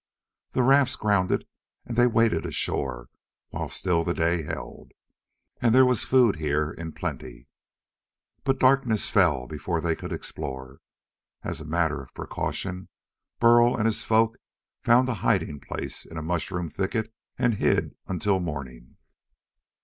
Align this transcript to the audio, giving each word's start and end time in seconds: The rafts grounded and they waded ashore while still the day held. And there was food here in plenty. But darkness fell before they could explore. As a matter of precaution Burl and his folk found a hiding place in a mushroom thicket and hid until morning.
The 0.53 0.63
rafts 0.63 0.95
grounded 0.95 1.45
and 1.85 1.95
they 1.95 2.07
waded 2.07 2.43
ashore 2.43 3.09
while 3.49 3.69
still 3.69 4.03
the 4.03 4.15
day 4.15 4.41
held. 4.41 4.93
And 5.61 5.75
there 5.75 5.85
was 5.85 6.05
food 6.05 6.37
here 6.37 6.71
in 6.71 6.93
plenty. 6.93 7.45
But 8.43 8.57
darkness 8.57 9.11
fell 9.11 9.45
before 9.45 9.79
they 9.79 9.95
could 9.95 10.11
explore. 10.11 10.79
As 11.43 11.61
a 11.61 11.65
matter 11.65 12.01
of 12.01 12.15
precaution 12.15 12.89
Burl 13.39 13.75
and 13.77 13.85
his 13.85 14.03
folk 14.03 14.39
found 14.83 15.07
a 15.07 15.13
hiding 15.21 15.59
place 15.59 16.03
in 16.03 16.17
a 16.17 16.23
mushroom 16.23 16.71
thicket 16.71 17.13
and 17.37 17.57
hid 17.59 17.95
until 18.07 18.39
morning. 18.39 18.97